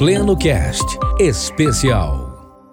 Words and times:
Pleno 0.00 0.34
Cast 0.34 0.98
Especial. 1.18 2.64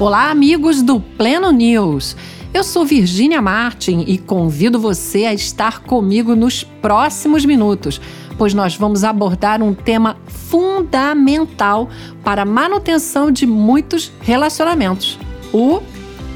Olá, 0.00 0.32
amigos 0.32 0.82
do 0.82 0.98
Pleno 0.98 1.52
News. 1.52 2.16
Eu 2.52 2.64
sou 2.64 2.84
Virgínia 2.84 3.40
Martin 3.40 4.00
e 4.04 4.18
convido 4.18 4.80
você 4.80 5.26
a 5.26 5.32
estar 5.32 5.78
comigo 5.84 6.34
nos 6.34 6.64
próximos 6.64 7.44
minutos, 7.44 8.00
pois 8.36 8.52
nós 8.52 8.74
vamos 8.74 9.04
abordar 9.04 9.62
um 9.62 9.72
tema 9.72 10.16
fundamental 10.26 11.88
para 12.24 12.42
a 12.42 12.44
manutenção 12.44 13.30
de 13.30 13.46
muitos 13.46 14.10
relacionamentos: 14.20 15.16
o 15.52 15.80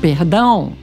perdão. 0.01 0.81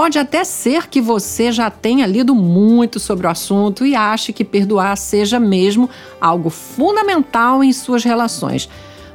Pode 0.00 0.18
até 0.18 0.44
ser 0.44 0.88
que 0.88 0.98
você 0.98 1.52
já 1.52 1.68
tenha 1.68 2.06
lido 2.06 2.34
muito 2.34 2.98
sobre 2.98 3.26
o 3.26 3.30
assunto 3.30 3.84
e 3.84 3.94
ache 3.94 4.32
que 4.32 4.46
perdoar 4.46 4.96
seja 4.96 5.38
mesmo 5.38 5.90
algo 6.18 6.48
fundamental 6.48 7.62
em 7.62 7.70
suas 7.70 8.02
relações. 8.02 8.66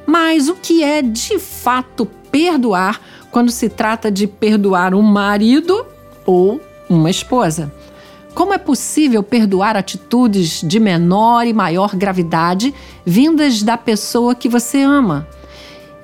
Mas 0.05 0.47
o 0.47 0.53
que 0.53 0.83
é 0.83 1.01
de 1.01 1.39
fato 1.39 2.05
perdoar 2.31 3.01
quando 3.31 3.49
se 3.49 3.67
trata 3.67 4.11
de 4.11 4.27
perdoar 4.27 4.93
um 4.93 5.01
marido 5.01 5.87
ou 6.23 6.61
uma 6.87 7.09
esposa? 7.09 7.73
Como 8.35 8.53
é 8.53 8.59
possível 8.59 9.23
perdoar 9.23 9.75
atitudes 9.75 10.61
de 10.61 10.79
menor 10.79 11.47
e 11.47 11.53
maior 11.53 11.95
gravidade 11.95 12.71
vindas 13.03 13.63
da 13.63 13.75
pessoa 13.75 14.35
que 14.35 14.47
você 14.47 14.81
ama? 14.81 15.27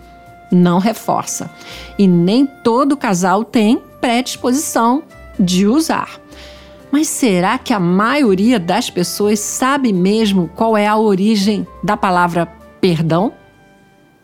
não 0.50 0.78
reforça. 0.78 1.50
E 1.98 2.06
nem 2.06 2.44
todo 2.44 2.96
casal 2.96 3.44
tem 3.44 3.80
predisposição 4.00 5.02
de 5.38 5.66
usar. 5.66 6.20
Mas 6.90 7.08
será 7.08 7.56
que 7.56 7.72
a 7.72 7.78
maioria 7.78 8.58
das 8.58 8.90
pessoas 8.90 9.38
sabe 9.38 9.92
mesmo 9.92 10.50
qual 10.54 10.76
é 10.76 10.86
a 10.86 10.96
origem 10.96 11.66
da 11.82 11.96
palavra 11.96 12.46
perdão? 12.80 13.32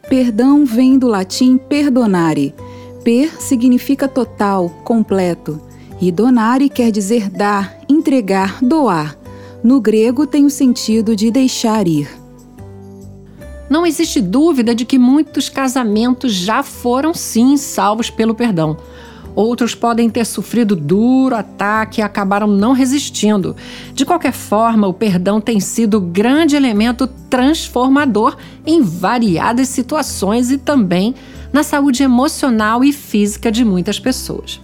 Perdão 0.09 0.65
vem 0.65 0.99
do 0.99 1.09
latim 1.09 1.59
perdonare. 1.59 2.55
Per 3.03 3.41
significa 3.41 4.06
total, 4.06 4.71
completo, 4.84 5.61
e 6.00 6.12
donare 6.12 6.69
quer 6.69 6.93
dizer 6.93 7.28
dar, 7.28 7.78
entregar, 7.89 8.59
doar. 8.62 9.19
No 9.65 9.81
grego 9.81 10.27
tem 10.27 10.44
o 10.44 10.50
sentido 10.50 11.17
de 11.17 11.31
deixar 11.31 11.89
ir. 11.89 12.09
Não 13.69 13.84
existe 13.84 14.21
dúvida 14.21 14.77
de 14.77 14.84
que 14.84 14.97
muitos 14.97 15.49
casamentos 15.49 16.33
já 16.33 16.62
foram 16.62 17.12
sim 17.12 17.56
salvos 17.56 18.09
pelo 18.09 18.34
perdão. 18.34 18.77
Outros 19.37 19.75
podem 19.75 20.09
ter 20.09 20.25
sofrido 20.25 20.75
duro 20.75 21.37
ataque 21.37 22.01
e 22.01 22.03
acabaram 22.03 22.47
não 22.47 22.73
resistindo. 22.73 23.55
De 23.93 24.07
qualquer 24.07 24.33
forma, 24.33 24.89
o 24.89 24.95
perdão 24.95 25.43
tem 25.43 25.61
sido 25.61 26.01
grande 26.01 26.57
elemento 26.57 27.07
transformador 27.07 28.39
em 28.65 28.81
variadas 28.81 29.69
situações 29.69 30.51
e 30.51 30.57
também 30.57 31.15
na 31.53 31.63
saúde 31.63 32.03
emocional 32.03 32.83
e 32.83 32.95
física 32.95 33.53
de 33.53 33.63
muitas 33.63 34.01
pessoas. 34.01 34.59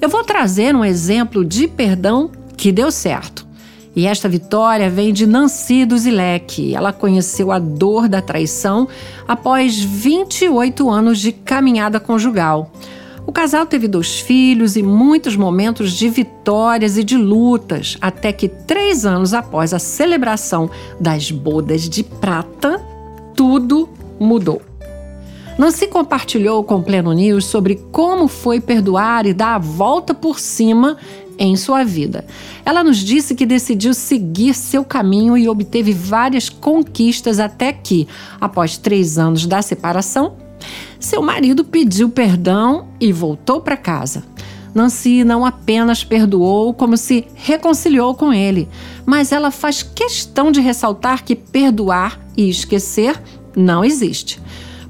Eu 0.00 0.08
vou 0.08 0.24
trazer 0.24 0.74
um 0.74 0.84
exemplo 0.84 1.44
de 1.44 1.68
perdão 1.68 2.32
que 2.56 2.72
deu 2.72 2.90
certo. 2.90 3.46
E 3.94 4.06
esta 4.06 4.28
vitória 4.28 4.90
vem 4.90 5.12
de 5.12 5.24
Nancy 5.24 5.84
Duzilek. 5.84 6.74
Ela 6.74 6.92
conheceu 6.92 7.52
a 7.52 7.60
dor 7.60 8.08
da 8.08 8.20
traição 8.20 8.88
após 9.28 9.78
28 9.78 10.90
anos 10.90 11.18
de 11.20 11.30
caminhada 11.30 12.00
conjugal. 12.00 12.72
O 13.26 13.32
casal 13.32 13.66
teve 13.66 13.86
dois 13.86 14.20
filhos 14.20 14.76
e 14.76 14.82
muitos 14.82 15.36
momentos 15.36 15.92
de 15.92 16.08
vitórias 16.08 16.96
e 16.96 17.04
de 17.04 17.16
lutas, 17.16 17.96
até 18.00 18.32
que, 18.32 18.48
três 18.48 19.06
anos 19.06 19.34
após 19.34 19.72
a 19.72 19.78
celebração 19.78 20.70
das 20.98 21.30
bodas 21.30 21.88
de 21.88 22.02
prata, 22.02 22.80
tudo 23.34 23.88
mudou. 24.18 24.62
Nancy 25.58 25.86
compartilhou 25.86 26.64
com 26.64 26.76
o 26.76 26.82
Pleno 26.82 27.12
News 27.12 27.44
sobre 27.44 27.76
como 27.92 28.28
foi 28.28 28.60
perdoar 28.60 29.26
e 29.26 29.34
dar 29.34 29.56
a 29.56 29.58
volta 29.58 30.14
por 30.14 30.40
cima 30.40 30.96
em 31.38 31.54
sua 31.56 31.84
vida. 31.84 32.24
Ela 32.64 32.82
nos 32.82 32.98
disse 32.98 33.34
que 33.34 33.46
decidiu 33.46 33.94
seguir 33.94 34.54
seu 34.54 34.84
caminho 34.84 35.36
e 35.36 35.48
obteve 35.48 35.92
várias 35.92 36.48
conquistas 36.48 37.38
até 37.38 37.72
que, 37.72 38.08
após 38.40 38.76
três 38.76 39.18
anos 39.18 39.46
da 39.46 39.60
separação, 39.62 40.36
seu 40.98 41.22
marido 41.22 41.64
pediu 41.64 42.08
perdão 42.08 42.88
e 43.00 43.12
voltou 43.12 43.60
para 43.60 43.76
casa. 43.76 44.24
Nancy 44.74 45.24
não 45.24 45.44
apenas 45.44 46.04
perdoou, 46.04 46.72
como 46.72 46.96
se 46.96 47.26
reconciliou 47.34 48.14
com 48.14 48.32
ele, 48.32 48.68
mas 49.04 49.32
ela 49.32 49.50
faz 49.50 49.82
questão 49.82 50.52
de 50.52 50.60
ressaltar 50.60 51.24
que 51.24 51.34
perdoar 51.34 52.20
e 52.36 52.48
esquecer 52.48 53.20
não 53.56 53.84
existe. 53.84 54.40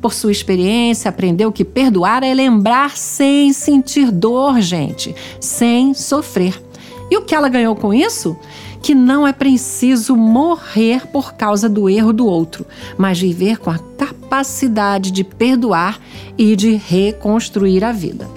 Por 0.01 0.15
sua 0.15 0.33
experiência, 0.33 1.09
aprendeu 1.09 1.53
que 1.53 1.65
perdoar 1.65 2.23
é 2.23 2.33
lembrar 2.33 2.97
sem 2.97 3.53
sentir 3.53 4.11
dor, 4.11 4.61
gente, 4.61 5.15
sem 5.39 5.93
sofrer. 5.93 6.63
E 7.10 7.16
o 7.16 7.22
que 7.22 7.34
ela 7.34 7.48
ganhou 7.48 7.74
com 7.74 7.92
isso? 7.92 8.36
Que 8.80 8.95
não 8.95 9.27
é 9.27 9.33
preciso 9.33 10.16
morrer 10.16 11.07
por 11.09 11.34
causa 11.34 11.68
do 11.68 11.89
erro 11.89 12.12
do 12.12 12.27
outro, 12.27 12.65
mas 12.97 13.18
viver 13.18 13.59
com 13.59 13.71
a 13.71 13.78
capacidade 13.78 15.10
de 15.10 15.24
perdoar 15.24 16.01
e 16.39 16.54
de 16.54 16.77
reconstruir 16.77 17.84
a 17.84 17.92
vida. 17.92 18.28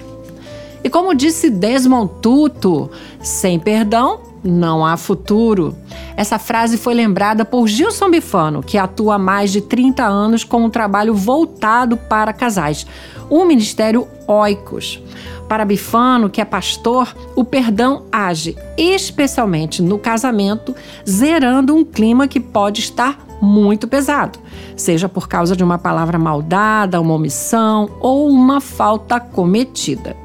E 0.82 0.90
como 0.90 1.14
disse 1.14 1.48
Desmond 1.48 2.10
Tutu, 2.20 2.90
sem 3.22 3.58
perdão 3.58 4.33
não 4.44 4.84
há 4.84 4.96
futuro. 4.96 5.74
Essa 6.16 6.38
frase 6.38 6.76
foi 6.76 6.94
lembrada 6.94 7.44
por 7.44 7.66
Gilson 7.66 8.10
Bifano, 8.10 8.62
que 8.62 8.76
atua 8.76 9.14
há 9.14 9.18
mais 9.18 9.50
de 9.50 9.62
30 9.62 10.04
anos 10.04 10.44
com 10.44 10.64
um 10.64 10.70
trabalho 10.70 11.14
voltado 11.14 11.96
para 11.96 12.32
casais, 12.32 12.86
o 13.30 13.44
Ministério 13.44 14.06
Oicos. 14.28 15.02
Para 15.48 15.64
Bifano, 15.64 16.30
que 16.30 16.40
é 16.40 16.44
pastor, 16.44 17.14
o 17.34 17.44
perdão 17.44 18.04
age 18.10 18.56
especialmente 18.76 19.82
no 19.82 19.98
casamento, 19.98 20.74
zerando 21.08 21.74
um 21.74 21.84
clima 21.84 22.28
que 22.28 22.40
pode 22.40 22.80
estar 22.80 23.18
muito 23.40 23.86
pesado, 23.86 24.38
seja 24.76 25.08
por 25.08 25.28
causa 25.28 25.54
de 25.54 25.62
uma 25.62 25.78
palavra 25.78 26.18
maldada, 26.18 27.00
uma 27.00 27.14
omissão 27.14 27.90
ou 28.00 28.28
uma 28.28 28.60
falta 28.60 29.20
cometida. 29.20 30.23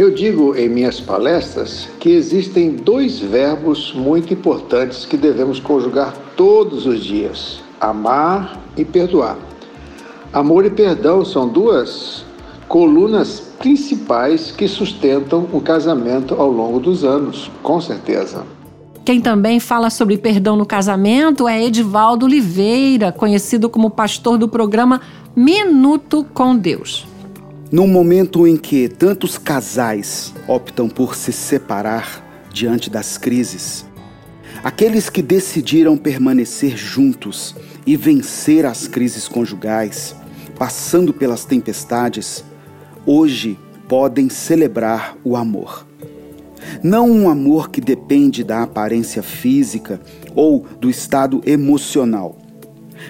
Eu 0.00 0.10
digo 0.10 0.56
em 0.56 0.66
minhas 0.66 0.98
palestras 0.98 1.86
que 2.00 2.08
existem 2.08 2.70
dois 2.70 3.18
verbos 3.18 3.92
muito 3.94 4.32
importantes 4.32 5.04
que 5.04 5.14
devemos 5.14 5.60
conjugar 5.60 6.14
todos 6.34 6.86
os 6.86 7.04
dias: 7.04 7.60
amar 7.78 8.58
e 8.78 8.82
perdoar. 8.82 9.36
Amor 10.32 10.64
e 10.64 10.70
perdão 10.70 11.22
são 11.22 11.46
duas 11.46 12.24
colunas 12.66 13.40
principais 13.58 14.50
que 14.50 14.66
sustentam 14.66 15.46
o 15.52 15.60
casamento 15.60 16.34
ao 16.34 16.50
longo 16.50 16.80
dos 16.80 17.04
anos, 17.04 17.50
com 17.62 17.78
certeza. 17.78 18.46
Quem 19.04 19.20
também 19.20 19.60
fala 19.60 19.90
sobre 19.90 20.16
perdão 20.16 20.56
no 20.56 20.64
casamento 20.64 21.46
é 21.46 21.62
Edivaldo 21.62 22.24
Oliveira, 22.24 23.12
conhecido 23.12 23.68
como 23.68 23.90
pastor 23.90 24.38
do 24.38 24.48
programa 24.48 25.02
Minuto 25.36 26.24
com 26.32 26.56
Deus. 26.56 27.06
Num 27.72 27.86
momento 27.86 28.48
em 28.48 28.56
que 28.56 28.88
tantos 28.88 29.38
casais 29.38 30.34
optam 30.48 30.88
por 30.88 31.14
se 31.14 31.32
separar 31.32 32.48
diante 32.52 32.90
das 32.90 33.16
crises, 33.16 33.86
aqueles 34.64 35.08
que 35.08 35.22
decidiram 35.22 35.96
permanecer 35.96 36.76
juntos 36.76 37.54
e 37.86 37.96
vencer 37.96 38.66
as 38.66 38.88
crises 38.88 39.28
conjugais, 39.28 40.16
passando 40.58 41.14
pelas 41.14 41.44
tempestades, 41.44 42.44
hoje 43.06 43.56
podem 43.86 44.28
celebrar 44.28 45.16
o 45.22 45.36
amor. 45.36 45.86
Não 46.82 47.08
um 47.08 47.28
amor 47.28 47.70
que 47.70 47.80
depende 47.80 48.42
da 48.42 48.64
aparência 48.64 49.22
física 49.22 50.00
ou 50.34 50.66
do 50.80 50.90
estado 50.90 51.40
emocional, 51.46 52.36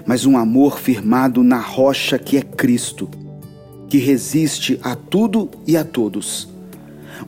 mas 0.04 0.26
um 0.26 0.36
amor 0.36 0.78
firmado 0.78 1.42
na 1.42 1.58
rocha 1.58 2.18
que 2.18 2.36
é 2.36 2.42
Cristo, 2.42 3.08
que 3.90 3.98
resiste 3.98 4.78
a 4.84 4.94
tudo 4.94 5.50
e 5.66 5.76
a 5.76 5.84
todos. 5.84 6.48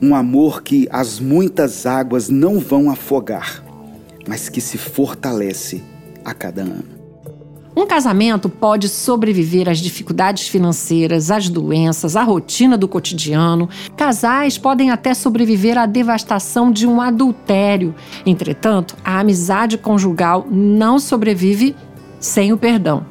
Um 0.01 0.15
amor 0.15 0.63
que 0.63 0.87
as 0.89 1.19
muitas 1.19 1.85
águas 1.85 2.29
não 2.29 2.57
vão 2.57 2.89
afogar, 2.89 3.61
mas 4.25 4.47
que 4.47 4.61
se 4.61 4.77
fortalece 4.77 5.83
a 6.23 6.33
cada 6.33 6.61
ano. 6.61 7.03
Um 7.75 7.85
casamento 7.85 8.47
pode 8.47 8.87
sobreviver 8.87 9.67
às 9.67 9.79
dificuldades 9.79 10.47
financeiras, 10.47 11.29
às 11.29 11.49
doenças, 11.49 12.15
à 12.15 12.23
rotina 12.23 12.77
do 12.77 12.87
cotidiano. 12.87 13.67
Casais 13.97 14.57
podem 14.57 14.89
até 14.89 15.13
sobreviver 15.13 15.77
à 15.77 15.85
devastação 15.85 16.71
de 16.71 16.87
um 16.87 17.01
adultério. 17.01 17.93
Entretanto, 18.25 18.95
a 19.03 19.19
amizade 19.19 19.77
conjugal 19.77 20.47
não 20.49 20.97
sobrevive 20.97 21.75
sem 22.19 22.53
o 22.53 22.57
perdão. 22.57 23.05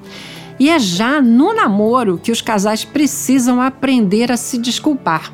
E 0.63 0.71
é 0.71 0.79
já 0.79 1.21
no 1.21 1.53
namoro 1.53 2.21
que 2.23 2.31
os 2.31 2.41
casais 2.41 2.85
precisam 2.85 3.61
aprender 3.61 4.31
a 4.31 4.37
se 4.37 4.57
desculpar. 4.57 5.33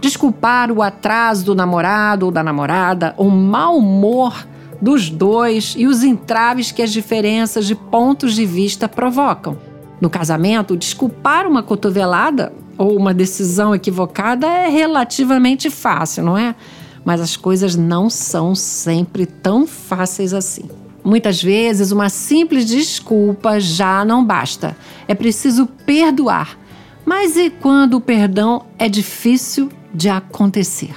Desculpar 0.00 0.70
o 0.70 0.80
atraso 0.80 1.46
do 1.46 1.52
namorado 1.52 2.26
ou 2.26 2.30
da 2.30 2.44
namorada, 2.44 3.12
o 3.18 3.28
mau 3.28 3.76
humor 3.76 4.46
dos 4.80 5.10
dois 5.10 5.74
e 5.76 5.84
os 5.84 6.04
entraves 6.04 6.70
que 6.70 6.80
as 6.80 6.92
diferenças 6.92 7.66
de 7.66 7.74
pontos 7.74 8.36
de 8.36 8.46
vista 8.46 8.88
provocam. 8.88 9.58
No 10.00 10.08
casamento, 10.08 10.76
desculpar 10.76 11.44
uma 11.44 11.60
cotovelada 11.60 12.52
ou 12.78 12.96
uma 12.96 13.12
decisão 13.12 13.74
equivocada 13.74 14.46
é 14.46 14.68
relativamente 14.68 15.70
fácil, 15.70 16.22
não 16.22 16.38
é? 16.38 16.54
Mas 17.04 17.20
as 17.20 17.36
coisas 17.36 17.74
não 17.74 18.08
são 18.08 18.54
sempre 18.54 19.26
tão 19.26 19.66
fáceis 19.66 20.32
assim. 20.32 20.70
Muitas 21.08 21.42
vezes, 21.42 21.90
uma 21.90 22.10
simples 22.10 22.66
desculpa 22.66 23.58
já 23.58 24.04
não 24.04 24.22
basta. 24.22 24.76
É 25.08 25.14
preciso 25.14 25.66
perdoar. 25.66 26.58
Mas 27.02 27.36
e 27.36 27.48
quando 27.48 27.94
o 27.94 28.00
perdão 28.00 28.66
é 28.78 28.90
difícil 28.90 29.70
de 29.94 30.10
acontecer? 30.10 30.94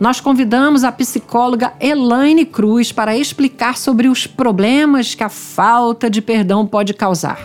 nós 0.00 0.20
convidamos 0.20 0.84
a 0.84 0.92
psicóloga 0.92 1.72
Elaine 1.80 2.44
Cruz 2.44 2.92
para 2.92 3.16
explicar 3.16 3.76
sobre 3.76 4.06
os 4.06 4.28
problemas 4.28 5.12
que 5.14 5.24
a 5.24 5.28
falta 5.28 6.08
de 6.08 6.22
perdão 6.22 6.64
pode 6.64 6.94
causar. 6.94 7.40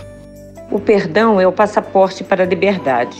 O 0.69 0.79
perdão 0.79 1.41
é 1.41 1.47
o 1.47 1.51
passaporte 1.51 2.23
para 2.23 2.43
a 2.43 2.45
liberdade. 2.45 3.17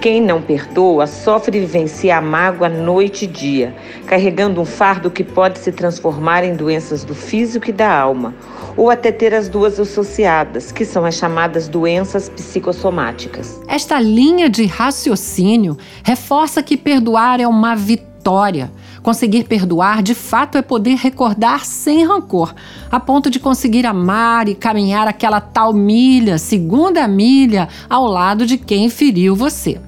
Quem 0.00 0.18
não 0.18 0.40
perdoa 0.40 1.06
sofre 1.06 1.58
e 1.58 1.60
vivencia 1.60 2.16
a 2.16 2.22
mágoa 2.22 2.70
noite 2.70 3.26
e 3.26 3.28
dia, 3.28 3.76
carregando 4.06 4.58
um 4.58 4.64
fardo 4.64 5.10
que 5.10 5.22
pode 5.22 5.58
se 5.58 5.70
transformar 5.70 6.42
em 6.42 6.56
doenças 6.56 7.04
do 7.04 7.14
físico 7.14 7.68
e 7.68 7.72
da 7.72 7.92
alma, 7.92 8.34
ou 8.78 8.88
até 8.88 9.12
ter 9.12 9.34
as 9.34 9.46
duas 9.50 9.78
associadas, 9.78 10.72
que 10.72 10.86
são 10.86 11.04
as 11.04 11.16
chamadas 11.16 11.68
doenças 11.68 12.30
psicossomáticas. 12.30 13.60
Esta 13.68 14.00
linha 14.00 14.48
de 14.48 14.64
raciocínio 14.64 15.76
reforça 16.02 16.62
que 16.62 16.78
perdoar 16.78 17.38
é 17.38 17.46
uma 17.46 17.76
vitória. 17.76 18.72
Conseguir 19.02 19.44
perdoar, 19.44 20.02
de 20.02 20.14
fato, 20.14 20.56
é 20.56 20.62
poder 20.62 20.96
recordar 20.96 21.66
sem 21.66 22.06
rancor, 22.06 22.54
a 22.90 22.98
ponto 22.98 23.28
de 23.28 23.38
conseguir 23.38 23.84
amar 23.84 24.48
e 24.48 24.54
caminhar 24.54 25.06
aquela 25.06 25.42
tal 25.42 25.74
milha, 25.74 26.38
segunda 26.38 27.06
milha, 27.06 27.68
ao 27.88 28.06
lado 28.06 28.46
de 28.46 28.56
quem 28.56 28.88
feriu 28.88 29.36
você. 29.36 29.78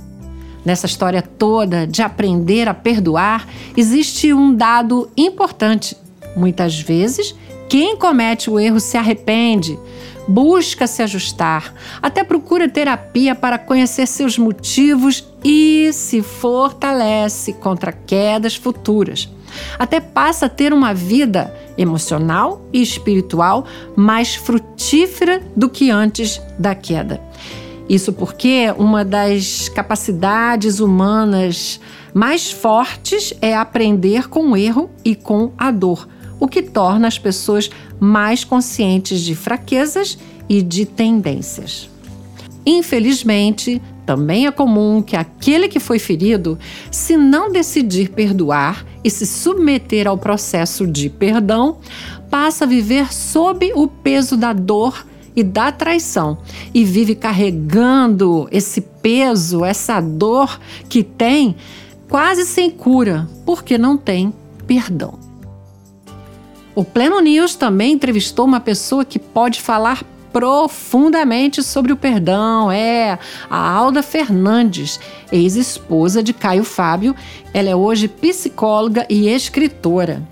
Nessa 0.64 0.86
história 0.86 1.22
toda 1.22 1.86
de 1.86 2.02
aprender 2.02 2.68
a 2.68 2.74
perdoar, 2.74 3.48
existe 3.76 4.32
um 4.32 4.54
dado 4.54 5.10
importante. 5.16 5.96
Muitas 6.36 6.80
vezes, 6.80 7.34
quem 7.68 7.96
comete 7.96 8.50
o 8.50 8.60
erro 8.60 8.78
se 8.78 8.96
arrepende, 8.96 9.78
busca 10.28 10.86
se 10.86 11.02
ajustar, 11.02 11.74
até 12.00 12.22
procura 12.22 12.68
terapia 12.68 13.34
para 13.34 13.58
conhecer 13.58 14.06
seus 14.06 14.38
motivos 14.38 15.26
e 15.44 15.90
se 15.92 16.22
fortalece 16.22 17.52
contra 17.54 17.92
quedas 17.92 18.54
futuras. 18.54 19.28
Até 19.78 20.00
passa 20.00 20.46
a 20.46 20.48
ter 20.48 20.72
uma 20.72 20.94
vida 20.94 21.54
emocional 21.76 22.62
e 22.72 22.80
espiritual 22.80 23.66
mais 23.96 24.34
frutífera 24.34 25.42
do 25.56 25.68
que 25.68 25.90
antes 25.90 26.40
da 26.58 26.74
queda. 26.74 27.20
Isso 27.92 28.10
porque 28.10 28.72
uma 28.78 29.04
das 29.04 29.68
capacidades 29.68 30.80
humanas 30.80 31.78
mais 32.14 32.50
fortes 32.50 33.34
é 33.38 33.54
aprender 33.54 34.30
com 34.30 34.52
o 34.52 34.56
erro 34.56 34.88
e 35.04 35.14
com 35.14 35.52
a 35.58 35.70
dor, 35.70 36.08
o 36.40 36.48
que 36.48 36.62
torna 36.62 37.06
as 37.06 37.18
pessoas 37.18 37.68
mais 38.00 38.44
conscientes 38.44 39.20
de 39.20 39.34
fraquezas 39.34 40.16
e 40.48 40.62
de 40.62 40.86
tendências. 40.86 41.90
Infelizmente, 42.64 43.82
também 44.06 44.46
é 44.46 44.50
comum 44.50 45.02
que 45.02 45.14
aquele 45.14 45.68
que 45.68 45.78
foi 45.78 45.98
ferido, 45.98 46.58
se 46.90 47.14
não 47.18 47.52
decidir 47.52 48.08
perdoar 48.08 48.86
e 49.04 49.10
se 49.10 49.26
submeter 49.26 50.08
ao 50.08 50.16
processo 50.16 50.86
de 50.86 51.10
perdão, 51.10 51.76
passa 52.30 52.64
a 52.64 52.68
viver 52.68 53.12
sob 53.12 53.70
o 53.74 53.86
peso 53.86 54.34
da 54.34 54.54
dor 54.54 55.11
e 55.34 55.42
da 55.42 55.72
traição 55.72 56.38
e 56.74 56.84
vive 56.84 57.14
carregando 57.14 58.48
esse 58.50 58.80
peso, 58.80 59.64
essa 59.64 60.00
dor 60.00 60.60
que 60.88 61.02
tem, 61.02 61.56
quase 62.08 62.44
sem 62.44 62.70
cura, 62.70 63.28
porque 63.44 63.78
não 63.78 63.96
tem 63.96 64.32
perdão. 64.66 65.18
O 66.74 66.84
Pleno 66.84 67.20
News 67.20 67.54
também 67.54 67.92
entrevistou 67.92 68.46
uma 68.46 68.60
pessoa 68.60 69.04
que 69.04 69.18
pode 69.18 69.60
falar 69.60 70.02
profundamente 70.32 71.62
sobre 71.62 71.92
o 71.92 71.96
perdão. 71.96 72.72
É 72.72 73.18
a 73.50 73.70
Alda 73.70 74.02
Fernandes, 74.02 74.98
ex-esposa 75.30 76.22
de 76.22 76.32
Caio 76.32 76.64
Fábio. 76.64 77.14
Ela 77.52 77.68
é 77.68 77.76
hoje 77.76 78.08
psicóloga 78.08 79.06
e 79.10 79.28
escritora. 79.28 80.22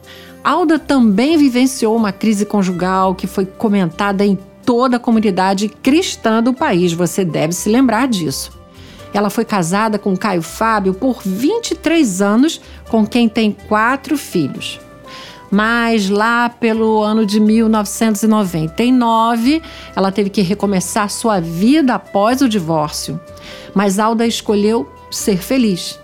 Alda 0.42 0.78
também 0.78 1.36
vivenciou 1.36 1.94
uma 1.94 2.12
crise 2.12 2.46
conjugal 2.46 3.14
que 3.14 3.26
foi 3.26 3.44
comentada 3.44 4.24
em 4.24 4.38
toda 4.70 4.98
a 4.98 5.00
comunidade 5.00 5.68
cristã 5.68 6.40
do 6.40 6.54
país. 6.54 6.92
Você 6.92 7.24
deve 7.24 7.52
se 7.52 7.68
lembrar 7.68 8.06
disso. 8.06 8.52
Ela 9.12 9.28
foi 9.28 9.44
casada 9.44 9.98
com 9.98 10.16
Caio 10.16 10.42
Fábio 10.42 10.94
por 10.94 11.20
23 11.24 12.22
anos, 12.22 12.60
com 12.88 13.04
quem 13.04 13.28
tem 13.28 13.50
quatro 13.50 14.16
filhos. 14.16 14.78
Mas 15.50 16.08
lá 16.08 16.48
pelo 16.48 17.02
ano 17.02 17.26
de 17.26 17.40
1999, 17.40 19.60
ela 19.96 20.12
teve 20.12 20.30
que 20.30 20.40
recomeçar 20.40 21.10
sua 21.10 21.40
vida 21.40 21.96
após 21.96 22.40
o 22.40 22.48
divórcio. 22.48 23.20
Mas 23.74 23.98
Alda 23.98 24.24
escolheu 24.24 24.88
ser 25.10 25.38
feliz. 25.38 25.98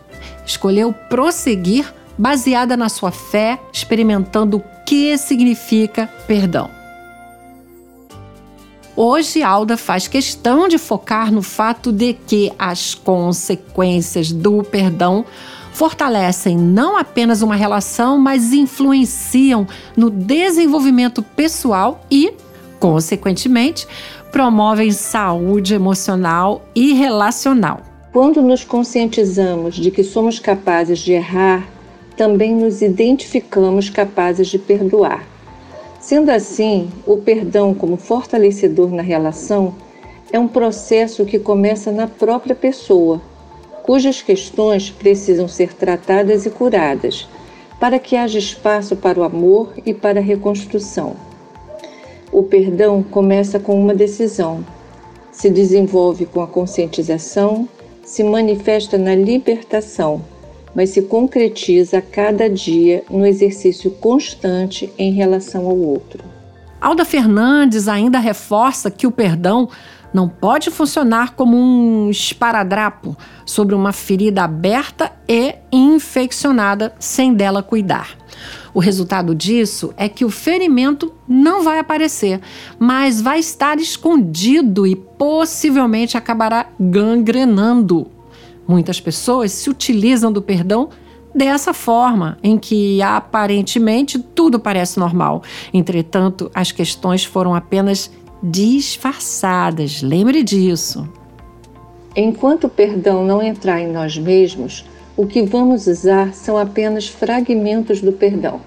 Escolheu 0.44 0.92
prosseguir 1.08 1.86
baseada 2.18 2.76
na 2.76 2.88
sua 2.88 3.12
fé, 3.12 3.60
experimentando 3.72 4.56
o 4.56 4.64
que 4.84 5.16
significa 5.16 6.08
perdão. 6.26 6.68
Hoje, 8.98 9.42
Alda 9.42 9.76
faz 9.76 10.08
questão 10.08 10.66
de 10.66 10.78
focar 10.78 11.30
no 11.30 11.42
fato 11.42 11.92
de 11.92 12.14
que 12.14 12.50
as 12.58 12.94
consequências 12.94 14.32
do 14.32 14.62
perdão 14.62 15.22
fortalecem 15.74 16.56
não 16.56 16.96
apenas 16.96 17.42
uma 17.42 17.54
relação, 17.56 18.16
mas 18.16 18.54
influenciam 18.54 19.66
no 19.94 20.08
desenvolvimento 20.08 21.22
pessoal 21.22 22.06
e, 22.10 22.32
consequentemente, 22.80 23.86
promovem 24.32 24.90
saúde 24.90 25.74
emocional 25.74 26.66
e 26.74 26.94
relacional. 26.94 27.82
Quando 28.14 28.40
nos 28.40 28.64
conscientizamos 28.64 29.74
de 29.74 29.90
que 29.90 30.02
somos 30.02 30.38
capazes 30.38 31.00
de 31.00 31.12
errar, 31.12 31.68
também 32.16 32.54
nos 32.54 32.80
identificamos 32.80 33.90
capazes 33.90 34.48
de 34.48 34.58
perdoar. 34.58 35.35
Sendo 36.06 36.30
assim, 36.30 36.88
o 37.04 37.16
perdão, 37.16 37.74
como 37.74 37.96
fortalecedor 37.96 38.92
na 38.92 39.02
relação, 39.02 39.74
é 40.30 40.38
um 40.38 40.46
processo 40.46 41.24
que 41.24 41.36
começa 41.36 41.90
na 41.90 42.06
própria 42.06 42.54
pessoa, 42.54 43.20
cujas 43.82 44.22
questões 44.22 44.88
precisam 44.88 45.48
ser 45.48 45.74
tratadas 45.74 46.46
e 46.46 46.50
curadas, 46.50 47.28
para 47.80 47.98
que 47.98 48.14
haja 48.14 48.38
espaço 48.38 48.94
para 48.94 49.18
o 49.18 49.24
amor 49.24 49.72
e 49.84 49.92
para 49.92 50.20
a 50.20 50.22
reconstrução. 50.22 51.16
O 52.30 52.44
perdão 52.44 53.02
começa 53.02 53.58
com 53.58 53.76
uma 53.76 53.92
decisão, 53.92 54.64
se 55.32 55.50
desenvolve 55.50 56.24
com 56.24 56.40
a 56.40 56.46
conscientização, 56.46 57.68
se 58.04 58.22
manifesta 58.22 58.96
na 58.96 59.16
libertação, 59.16 60.22
mas 60.76 60.90
se 60.90 61.00
concretiza 61.00 61.98
a 61.98 62.02
cada 62.02 62.50
dia 62.50 63.02
no 63.08 63.24
exercício 63.24 63.90
constante 63.92 64.92
em 64.98 65.10
relação 65.10 65.66
ao 65.66 65.76
outro. 65.76 66.22
Alda 66.78 67.02
Fernandes 67.02 67.88
ainda 67.88 68.18
reforça 68.18 68.90
que 68.90 69.06
o 69.06 69.10
perdão 69.10 69.70
não 70.12 70.28
pode 70.28 70.70
funcionar 70.70 71.34
como 71.34 71.56
um 71.56 72.10
esparadrapo 72.10 73.16
sobre 73.46 73.74
uma 73.74 73.90
ferida 73.90 74.44
aberta 74.44 75.10
e 75.26 75.54
infeccionada 75.72 76.94
sem 76.98 77.32
dela 77.32 77.62
cuidar. 77.62 78.10
O 78.74 78.78
resultado 78.78 79.34
disso 79.34 79.94
é 79.96 80.10
que 80.10 80.26
o 80.26 80.30
ferimento 80.30 81.10
não 81.26 81.62
vai 81.62 81.78
aparecer, 81.78 82.40
mas 82.78 83.22
vai 83.22 83.38
estar 83.38 83.78
escondido 83.78 84.86
e 84.86 84.94
possivelmente 84.94 86.18
acabará 86.18 86.66
gangrenando. 86.78 88.15
Muitas 88.66 89.00
pessoas 89.00 89.52
se 89.52 89.70
utilizam 89.70 90.32
do 90.32 90.42
perdão 90.42 90.88
dessa 91.34 91.74
forma, 91.74 92.38
em 92.42 92.58
que 92.58 93.00
aparentemente 93.02 94.18
tudo 94.18 94.58
parece 94.58 94.98
normal. 94.98 95.42
Entretanto, 95.72 96.50
as 96.54 96.72
questões 96.72 97.24
foram 97.24 97.54
apenas 97.54 98.10
disfarçadas. 98.42 100.02
Lembre 100.02 100.42
disso. 100.42 101.08
Enquanto 102.14 102.64
o 102.64 102.70
perdão 102.70 103.24
não 103.24 103.42
entrar 103.42 103.80
em 103.80 103.92
nós 103.92 104.16
mesmos, 104.16 104.86
o 105.16 105.26
que 105.26 105.42
vamos 105.42 105.86
usar 105.86 106.32
são 106.32 106.56
apenas 106.56 107.06
fragmentos 107.06 108.00
do 108.00 108.12
perdão. 108.12 108.60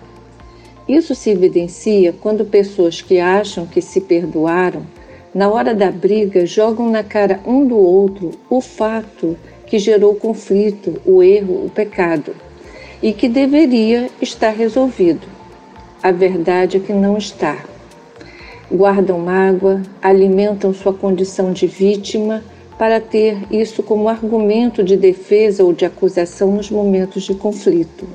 Isso 0.88 1.14
se 1.14 1.30
evidencia 1.30 2.14
quando 2.14 2.46
pessoas 2.46 3.02
que 3.02 3.20
acham 3.20 3.66
que 3.66 3.82
se 3.82 4.02
perdoaram, 4.02 4.86
na 5.34 5.48
hora 5.48 5.76
da 5.76 5.92
briga, 5.92 6.46
jogam 6.46 6.90
na 6.90 7.04
cara 7.04 7.40
um 7.46 7.68
do 7.68 7.78
outro 7.78 8.32
o 8.50 8.60
fato 8.60 9.38
que 9.70 9.78
gerou 9.78 10.14
o 10.14 10.16
conflito, 10.16 11.00
o 11.06 11.22
erro, 11.22 11.66
o 11.66 11.70
pecado, 11.70 12.36
e 13.02 13.14
que 13.14 13.30
deveria 13.30 14.10
estar 14.22 14.50
resolvido. 14.50 15.28
A 16.02 16.12
verdade 16.12 16.78
é 16.78 16.80
que 16.80 16.92
não 16.92 17.18
está. 17.18 17.58
Guardam 18.72 19.20
mágoa, 19.20 19.82
alimentam 20.02 20.74
sua 20.74 20.94
condição 20.94 21.54
de 21.54 21.68
vítima 21.68 22.44
para 22.78 23.00
ter 23.00 23.38
isso 23.52 23.84
como 23.84 24.08
argumento 24.08 24.84
de 24.84 24.96
defesa 24.96 25.64
ou 25.64 25.74
de 25.74 25.86
acusação 25.86 26.52
nos 26.52 26.72
momentos 26.72 27.24
de 27.24 27.36
conflito. 27.36 28.08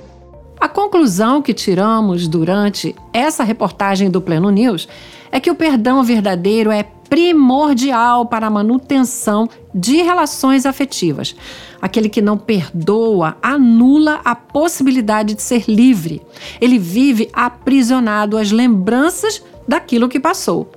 A 0.58 0.68
conclusão 0.68 1.42
que 1.42 1.52
tiramos 1.52 2.26
durante 2.26 2.96
essa 3.12 3.44
reportagem 3.44 4.10
do 4.10 4.22
Pleno 4.22 4.50
News 4.50 4.88
é 5.30 5.38
que 5.38 5.50
o 5.50 5.54
perdão 5.54 6.02
verdadeiro 6.02 6.70
é 6.70 6.86
primordial 7.14 8.26
para 8.26 8.48
a 8.48 8.50
manutenção 8.50 9.48
de 9.72 10.02
relações 10.02 10.66
afetivas. 10.66 11.36
Aquele 11.80 12.08
que 12.08 12.20
não 12.20 12.36
perdoa 12.36 13.36
anula 13.40 14.20
a 14.24 14.34
possibilidade 14.34 15.34
de 15.34 15.40
ser 15.40 15.62
livre. 15.68 16.20
Ele 16.60 16.76
vive 16.76 17.30
aprisionado 17.32 18.36
às 18.36 18.50
lembranças 18.50 19.40
daquilo 19.68 20.08
que 20.08 20.18
passou. 20.18 20.72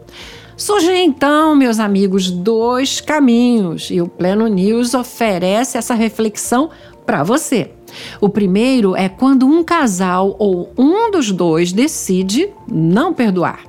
Surgem 0.56 1.08
então, 1.08 1.56
meus 1.56 1.80
amigos, 1.80 2.30
dois 2.30 3.02
caminhos 3.02 3.90
e 3.90 4.00
o 4.00 4.08
Pleno 4.08 4.48
News 4.48 4.94
oferece 4.94 5.76
essa 5.76 5.96
reflexão 5.96 6.70
para 7.04 7.24
você. 7.24 7.72
O 8.22 8.30
primeiro 8.30 8.96
é 8.96 9.10
quando 9.10 9.48
um 9.48 9.64
casal 9.64 10.36
ou 10.38 10.72
um 10.78 11.10
dos 11.10 11.32
dois 11.32 11.74
decide 11.74 12.48
não 12.68 13.12
perdoar. 13.12 13.67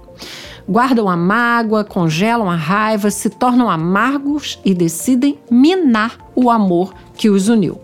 Guardam 0.69 1.09
a 1.09 1.17
mágoa, 1.17 1.83
congelam 1.83 2.51
a 2.51 2.55
raiva, 2.55 3.11
se 3.11 3.31
tornam 3.31 3.71
amargos 3.71 4.61
e 4.65 4.75
decidem 4.75 5.39
minar 5.51 6.19
o 6.35 6.51
amor 6.51 6.93
que 7.17 7.31
os 7.31 7.49
uniu. 7.49 7.81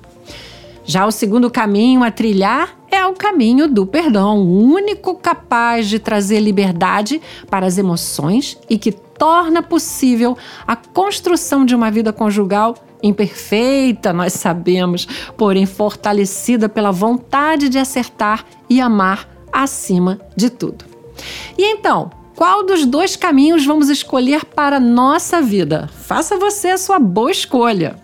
Já 0.85 1.07
o 1.07 1.11
segundo 1.11 1.51
caminho 1.51 2.05
a 2.05 2.11
trilhar 2.11 2.77
é 2.91 3.07
o 3.07 3.15
caminho 3.15 3.67
do 3.67 3.87
perdão, 3.87 4.39
o 4.39 4.63
único 4.63 5.15
capaz 5.15 5.89
de 5.89 5.99
trazer 5.99 6.41
liberdade 6.41 7.23
para 7.49 7.65
as 7.65 7.79
emoções 7.79 8.59
e 8.69 8.77
que 8.77 8.93
torna 8.93 9.63
possível 9.63 10.37
a 10.67 10.77
construção 10.77 11.65
de 11.65 11.75
uma 11.75 11.91
vida 11.91 12.13
conjugal 12.13 12.75
imperfeita, 13.03 14.13
nós 14.13 14.35
sabemos, 14.35 15.07
porém 15.37 15.67
fortalecida 15.67 16.69
pela 16.69 16.91
vontade 16.91 17.69
de 17.69 17.79
acertar 17.79 18.45
e 18.69 18.81
amar 18.81 19.29
acima 19.53 20.21
de 20.37 20.51
tudo. 20.51 20.85
E 21.57 21.65
então, 21.65 22.11
qual 22.35 22.65
dos 22.65 22.85
dois 22.85 23.17
caminhos 23.17 23.65
vamos 23.65 23.89
escolher 23.89 24.45
para 24.45 24.81
nossa 24.81 25.41
vida? 25.41 25.89
Faça 26.03 26.37
você 26.37 26.69
a 26.69 26.79
sua 26.79 26.99
boa 26.99 27.31
escolha. 27.31 27.97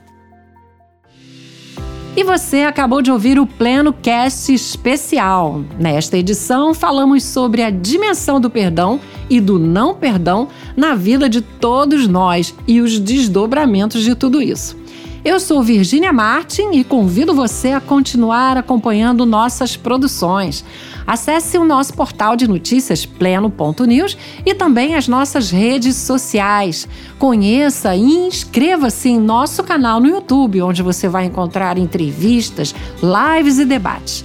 E 2.17 2.25
você 2.25 2.63
acabou 2.63 3.01
de 3.01 3.11
ouvir 3.11 3.39
o 3.39 3.47
Pleno 3.47 3.93
Cast 3.93 4.53
especial. 4.53 5.65
Nesta 5.79 6.19
edição, 6.19 6.75
falamos 6.75 7.23
sobre 7.23 7.63
a 7.63 7.71
dimensão 7.71 8.41
do 8.41 8.51
perdão 8.51 9.01
e 9.29 9.41
do 9.41 9.59
não 9.59 9.95
perdão 9.95 10.49
na 10.77 10.95
vida 10.95 11.29
de 11.29 11.41
todos 11.41 12.09
nós 12.09 12.55
e 12.67 12.81
os 12.81 12.99
desdobramentos 12.99 14.03
de 14.03 14.15
tudo 14.15 14.43
isso. 14.43 14.80
Eu 15.23 15.39
sou 15.39 15.62
Virgínia 15.62 16.15
Martin 16.15 16.71
e 16.73 16.83
convido 16.83 17.35
você 17.35 17.73
a 17.73 17.81
continuar 17.81 18.57
acompanhando 18.57 19.27
nossas 19.27 19.77
produções. 19.77 20.65
Acesse 21.07 21.59
o 21.59 21.65
nosso 21.65 21.93
portal 21.93 22.35
de 22.37 22.49
notícias 22.49 23.05
pleno.news 23.05 24.17
e 24.47 24.55
também 24.55 24.95
as 24.95 25.07
nossas 25.07 25.50
redes 25.50 25.97
sociais. 25.97 26.89
Conheça 27.19 27.95
e 27.95 28.00
inscreva-se 28.00 29.11
em 29.11 29.21
nosso 29.21 29.62
canal 29.62 30.00
no 30.00 30.09
YouTube, 30.09 30.62
onde 30.62 30.83
você 30.83 31.07
vai 31.07 31.27
encontrar 31.27 31.77
entrevistas, 31.77 32.75
lives 33.03 33.59
e 33.59 33.67
debates. 33.67 34.25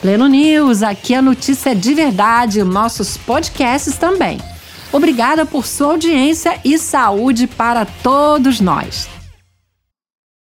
Pleno 0.00 0.28
News, 0.28 0.84
aqui 0.84 1.12
a 1.12 1.20
notícia 1.20 1.70
é 1.70 1.74
de 1.74 1.92
verdade, 1.92 2.62
nossos 2.62 3.16
podcasts 3.16 3.96
também. 3.96 4.38
Obrigada 4.92 5.44
por 5.44 5.66
sua 5.66 5.88
audiência 5.88 6.58
e 6.64 6.78
saúde 6.78 7.46
para 7.46 7.84
todos 7.84 8.60
nós. 8.60 9.17